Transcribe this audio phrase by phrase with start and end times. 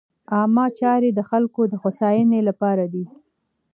[0.33, 3.05] عامه چارې د خلکو د هوساینې لپاره دي.